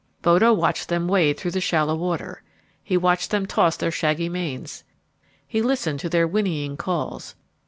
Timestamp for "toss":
3.45-3.77